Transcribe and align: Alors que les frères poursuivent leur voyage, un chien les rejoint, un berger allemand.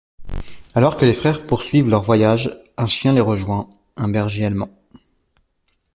Alors 0.73 0.97
que 0.97 1.05
les 1.05 1.13
frères 1.13 1.45
poursuivent 1.45 1.87
leur 1.87 2.01
voyage, 2.01 2.57
un 2.75 2.87
chien 2.87 3.13
les 3.13 3.21
rejoint, 3.21 3.69
un 3.97 4.07
berger 4.09 4.45
allemand. 4.45 4.71